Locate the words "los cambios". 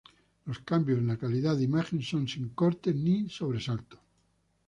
0.47-0.97